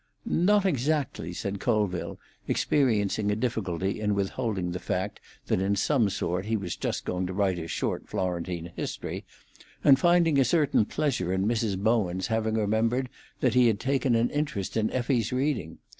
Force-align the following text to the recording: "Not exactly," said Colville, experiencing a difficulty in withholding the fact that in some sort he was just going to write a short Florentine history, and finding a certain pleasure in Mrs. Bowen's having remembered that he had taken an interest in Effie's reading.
"Not 0.25 0.65
exactly," 0.65 1.31
said 1.31 1.59
Colville, 1.59 2.17
experiencing 2.47 3.29
a 3.29 3.35
difficulty 3.35 3.99
in 3.99 4.15
withholding 4.15 4.71
the 4.71 4.79
fact 4.79 5.19
that 5.45 5.61
in 5.61 5.75
some 5.75 6.09
sort 6.09 6.45
he 6.45 6.57
was 6.57 6.75
just 6.75 7.05
going 7.05 7.27
to 7.27 7.33
write 7.33 7.59
a 7.59 7.67
short 7.67 8.09
Florentine 8.09 8.71
history, 8.75 9.25
and 9.83 9.99
finding 9.99 10.39
a 10.39 10.43
certain 10.43 10.85
pleasure 10.85 11.31
in 11.31 11.45
Mrs. 11.45 11.77
Bowen's 11.77 12.25
having 12.25 12.55
remembered 12.55 13.09
that 13.41 13.53
he 13.53 13.67
had 13.67 13.79
taken 13.79 14.15
an 14.15 14.31
interest 14.31 14.75
in 14.75 14.89
Effie's 14.89 15.31
reading. 15.31 15.77